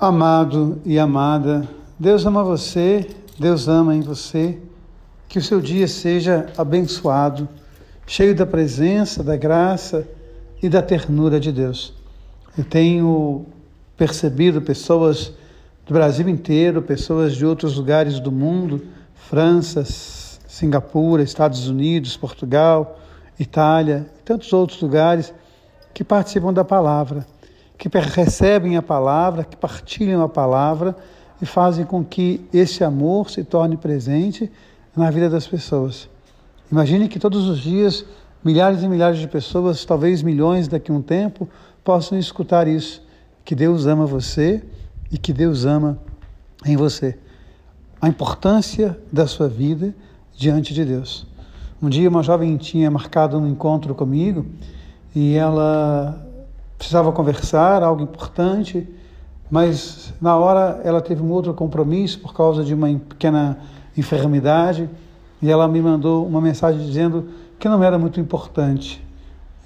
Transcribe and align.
Amado 0.00 0.80
e 0.82 0.98
amada, 0.98 1.68
Deus 1.98 2.24
ama 2.24 2.42
você, 2.42 3.06
Deus 3.38 3.68
ama 3.68 3.94
em 3.94 4.00
você. 4.00 4.58
Que 5.28 5.38
o 5.38 5.42
seu 5.42 5.60
dia 5.60 5.86
seja 5.86 6.46
abençoado, 6.56 7.46
cheio 8.06 8.34
da 8.34 8.46
presença, 8.46 9.22
da 9.22 9.36
graça 9.36 10.08
e 10.62 10.70
da 10.70 10.80
ternura 10.80 11.38
de 11.38 11.52
Deus. 11.52 11.92
Eu 12.56 12.64
tenho 12.64 13.44
percebido 13.94 14.62
pessoas 14.62 15.34
do 15.84 15.92
Brasil 15.92 16.30
inteiro, 16.30 16.80
pessoas 16.80 17.36
de 17.36 17.44
outros 17.44 17.76
lugares 17.76 18.18
do 18.18 18.32
mundo, 18.32 18.82
França, 19.14 19.84
Singapura, 19.84 21.22
Estados 21.22 21.68
Unidos, 21.68 22.16
Portugal, 22.16 22.98
Itália 23.38 24.06
e 24.18 24.22
tantos 24.22 24.50
outros 24.54 24.80
lugares 24.80 25.30
que 25.92 26.02
participam 26.02 26.54
da 26.54 26.64
palavra 26.64 27.26
que 27.80 27.88
recebem 27.98 28.76
a 28.76 28.82
palavra, 28.82 29.42
que 29.42 29.56
partilham 29.56 30.22
a 30.22 30.28
palavra 30.28 30.94
e 31.40 31.46
fazem 31.46 31.86
com 31.86 32.04
que 32.04 32.46
esse 32.52 32.84
amor 32.84 33.30
se 33.30 33.42
torne 33.42 33.74
presente 33.74 34.52
na 34.94 35.10
vida 35.10 35.30
das 35.30 35.46
pessoas. 35.46 36.06
Imagine 36.70 37.08
que 37.08 37.18
todos 37.18 37.48
os 37.48 37.58
dias 37.58 38.04
milhares 38.44 38.82
e 38.82 38.88
milhares 38.88 39.18
de 39.18 39.26
pessoas, 39.26 39.82
talvez 39.82 40.22
milhões 40.22 40.68
daqui 40.68 40.92
a 40.92 40.94
um 40.94 41.00
tempo, 41.00 41.48
possam 41.82 42.18
escutar 42.18 42.68
isso, 42.68 43.02
que 43.46 43.54
Deus 43.54 43.86
ama 43.86 44.04
você 44.04 44.62
e 45.10 45.16
que 45.16 45.32
Deus 45.32 45.64
ama 45.64 45.98
em 46.66 46.76
você. 46.76 47.16
A 47.98 48.08
importância 48.08 48.98
da 49.10 49.26
sua 49.26 49.48
vida 49.48 49.94
diante 50.36 50.74
de 50.74 50.84
Deus. 50.84 51.26
Um 51.80 51.88
dia 51.88 52.10
uma 52.10 52.22
jovem 52.22 52.58
tinha 52.58 52.90
marcado 52.90 53.38
um 53.38 53.48
encontro 53.48 53.94
comigo 53.94 54.44
e 55.14 55.34
ela 55.34 56.29
precisava 56.80 57.12
conversar, 57.12 57.82
algo 57.82 58.02
importante, 58.02 58.88
mas 59.50 60.14
na 60.18 60.34
hora 60.34 60.80
ela 60.82 61.02
teve 61.02 61.22
um 61.22 61.30
outro 61.30 61.52
compromisso 61.52 62.18
por 62.20 62.32
causa 62.32 62.64
de 62.64 62.72
uma 62.72 62.88
pequena 62.98 63.58
enfermidade 63.98 64.88
e 65.42 65.50
ela 65.50 65.68
me 65.68 65.78
mandou 65.82 66.26
uma 66.26 66.40
mensagem 66.40 66.80
dizendo 66.80 67.28
que 67.58 67.68
não 67.68 67.84
era 67.84 67.98
muito 67.98 68.18
importante. 68.18 69.04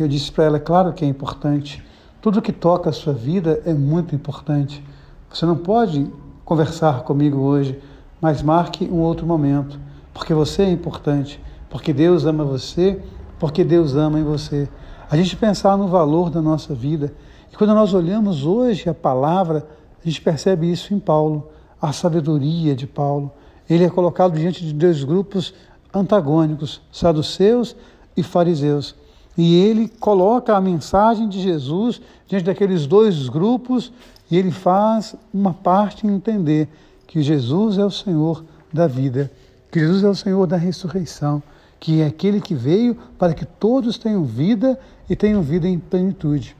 Eu 0.00 0.08
disse 0.08 0.32
para 0.32 0.44
ela: 0.44 0.58
claro 0.58 0.94
que 0.94 1.04
é 1.04 1.08
importante. 1.08 1.84
Tudo 2.22 2.40
que 2.40 2.50
toca 2.50 2.88
a 2.88 2.92
sua 2.94 3.12
vida 3.12 3.60
é 3.66 3.74
muito 3.74 4.14
importante. 4.14 4.82
Você 5.28 5.44
não 5.44 5.56
pode 5.56 6.10
conversar 6.46 7.02
comigo 7.02 7.40
hoje, 7.40 7.78
mas 8.22 8.40
marque 8.40 8.88
um 8.90 9.00
outro 9.00 9.26
momento, 9.26 9.78
porque 10.14 10.32
você 10.32 10.62
é 10.62 10.70
importante, 10.70 11.38
porque 11.68 11.92
Deus 11.92 12.24
ama 12.24 12.42
você, 12.42 13.02
porque 13.38 13.62
Deus 13.62 13.96
ama 13.96 14.18
em 14.18 14.24
você 14.24 14.66
a 15.10 15.16
gente 15.16 15.36
pensar 15.36 15.76
no 15.76 15.88
valor 15.88 16.30
da 16.30 16.40
nossa 16.40 16.74
vida. 16.74 17.12
E 17.52 17.56
quando 17.56 17.74
nós 17.74 17.92
olhamos 17.94 18.44
hoje 18.44 18.88
a 18.88 18.94
palavra, 18.94 19.66
a 20.04 20.08
gente 20.08 20.20
percebe 20.20 20.70
isso 20.70 20.92
em 20.94 20.98
Paulo, 20.98 21.48
a 21.80 21.92
sabedoria 21.92 22.74
de 22.74 22.86
Paulo. 22.86 23.30
Ele 23.68 23.84
é 23.84 23.90
colocado 23.90 24.38
diante 24.38 24.64
de 24.64 24.72
dois 24.72 25.04
grupos 25.04 25.54
antagônicos, 25.94 26.80
saduceus 26.90 27.76
e 28.16 28.22
fariseus. 28.22 28.94
E 29.36 29.56
ele 29.56 29.88
coloca 29.88 30.56
a 30.56 30.60
mensagem 30.60 31.28
de 31.28 31.40
Jesus 31.40 32.00
diante 32.26 32.44
daqueles 32.44 32.86
dois 32.86 33.28
grupos 33.28 33.92
e 34.30 34.36
ele 34.36 34.50
faz 34.50 35.14
uma 35.32 35.52
parte 35.52 36.06
entender 36.06 36.68
que 37.06 37.22
Jesus 37.22 37.78
é 37.78 37.84
o 37.84 37.90
Senhor 37.90 38.44
da 38.72 38.86
vida, 38.86 39.30
que 39.70 39.78
Jesus 39.78 40.02
é 40.02 40.08
o 40.08 40.14
Senhor 40.14 40.46
da 40.46 40.56
ressurreição, 40.56 41.42
que 41.82 42.00
é 42.00 42.06
aquele 42.06 42.40
que 42.40 42.54
veio 42.54 42.96
para 43.18 43.34
que 43.34 43.44
todos 43.44 43.98
tenham 43.98 44.22
vida 44.22 44.78
e 45.10 45.16
tenham 45.16 45.42
vida 45.42 45.66
em 45.66 45.80
plenitude. 45.80 46.56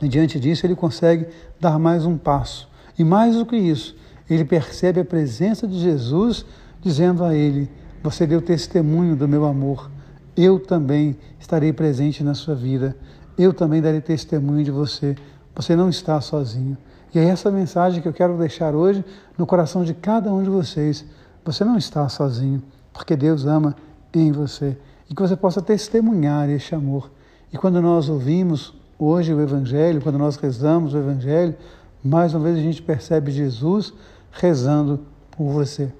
E 0.00 0.06
diante 0.06 0.38
disso, 0.38 0.64
ele 0.64 0.76
consegue 0.76 1.26
dar 1.58 1.76
mais 1.76 2.06
um 2.06 2.16
passo. 2.16 2.68
E 2.96 3.02
mais 3.02 3.34
do 3.34 3.44
que 3.44 3.56
isso, 3.56 3.96
ele 4.30 4.44
percebe 4.44 5.00
a 5.00 5.04
presença 5.04 5.66
de 5.66 5.76
Jesus 5.76 6.46
dizendo 6.80 7.24
a 7.24 7.34
ele: 7.34 7.68
Você 8.00 8.24
deu 8.28 8.40
testemunho 8.40 9.16
do 9.16 9.26
meu 9.26 9.44
amor, 9.44 9.90
eu 10.36 10.60
também 10.60 11.18
estarei 11.40 11.72
presente 11.72 12.22
na 12.22 12.34
sua 12.34 12.54
vida, 12.54 12.96
eu 13.36 13.52
também 13.52 13.82
darei 13.82 14.00
testemunho 14.00 14.62
de 14.62 14.70
você. 14.70 15.16
Você 15.52 15.74
não 15.74 15.88
está 15.88 16.20
sozinho. 16.20 16.78
E 17.12 17.18
é 17.18 17.24
essa 17.24 17.50
mensagem 17.50 18.00
que 18.00 18.06
eu 18.06 18.12
quero 18.12 18.38
deixar 18.38 18.76
hoje 18.76 19.04
no 19.36 19.46
coração 19.46 19.82
de 19.82 19.94
cada 19.94 20.32
um 20.32 20.44
de 20.44 20.48
vocês. 20.48 21.04
Você 21.44 21.64
não 21.64 21.76
está 21.76 22.08
sozinho, 22.08 22.62
porque 22.92 23.16
Deus 23.16 23.46
ama 23.46 23.74
em 24.14 24.32
você 24.32 24.76
e 25.08 25.14
que 25.14 25.22
você 25.22 25.36
possa 25.36 25.60
testemunhar 25.60 26.48
este 26.48 26.74
amor. 26.74 27.10
E 27.52 27.58
quando 27.58 27.80
nós 27.82 28.08
ouvimos 28.08 28.74
hoje 28.98 29.34
o 29.34 29.40
Evangelho, 29.40 30.00
quando 30.00 30.18
nós 30.18 30.36
rezamos 30.36 30.94
o 30.94 30.98
Evangelho, 30.98 31.56
mais 32.02 32.34
uma 32.34 32.44
vez 32.44 32.56
a 32.56 32.62
gente 32.62 32.80
percebe 32.80 33.30
Jesus 33.30 33.92
rezando 34.30 35.00
por 35.30 35.50
você. 35.50 35.92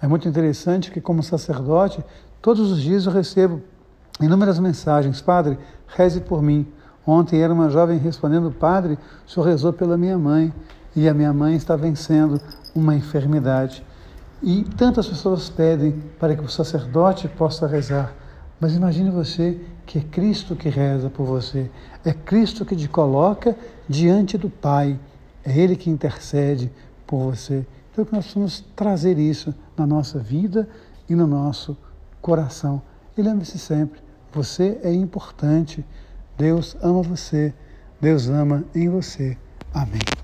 É 0.00 0.06
muito 0.06 0.28
interessante 0.28 0.90
que, 0.90 1.00
como 1.00 1.22
sacerdote, 1.22 2.04
todos 2.40 2.70
os 2.70 2.80
dias 2.80 3.06
eu 3.06 3.12
recebo 3.12 3.62
inúmeras 4.20 4.58
mensagens: 4.58 5.20
Padre, 5.20 5.58
reze 5.86 6.20
por 6.20 6.42
mim. 6.42 6.66
Ontem 7.06 7.40
era 7.40 7.52
uma 7.52 7.70
jovem 7.70 7.98
respondendo: 7.98 8.50
Padre, 8.50 8.98
o 9.26 9.30
senhor 9.30 9.46
rezou 9.46 9.72
pela 9.72 9.96
minha 9.96 10.18
mãe 10.18 10.52
e 10.94 11.08
a 11.08 11.14
minha 11.14 11.32
mãe 11.32 11.56
está 11.56 11.74
vencendo 11.76 12.40
uma 12.74 12.94
enfermidade. 12.94 13.84
E 14.46 14.62
tantas 14.62 15.08
pessoas 15.08 15.48
pedem 15.48 15.92
para 16.20 16.36
que 16.36 16.44
o 16.44 16.48
sacerdote 16.50 17.26
possa 17.28 17.66
rezar. 17.66 18.14
Mas 18.60 18.76
imagine 18.76 19.08
você 19.08 19.58
que 19.86 19.98
é 19.98 20.02
Cristo 20.02 20.54
que 20.54 20.68
reza 20.68 21.08
por 21.08 21.24
você, 21.24 21.70
é 22.04 22.12
Cristo 22.12 22.62
que 22.62 22.76
te 22.76 22.86
coloca 22.86 23.56
diante 23.88 24.36
do 24.36 24.50
Pai, 24.50 25.00
é 25.42 25.58
Ele 25.58 25.76
que 25.76 25.88
intercede 25.88 26.70
por 27.06 27.20
você. 27.20 27.66
Então, 27.90 28.06
nós 28.12 28.24
precisamos 28.24 28.62
trazer 28.76 29.18
isso 29.18 29.54
na 29.74 29.86
nossa 29.86 30.18
vida 30.18 30.68
e 31.08 31.14
no 31.14 31.26
nosso 31.26 31.74
coração. 32.20 32.82
E 33.16 33.22
lembre-se 33.22 33.58
sempre: 33.58 34.02
você 34.30 34.78
é 34.82 34.92
importante, 34.92 35.82
Deus 36.36 36.76
ama 36.82 37.00
você, 37.00 37.54
Deus 37.98 38.28
ama 38.28 38.62
em 38.74 38.90
você. 38.90 39.38
Amém. 39.72 40.23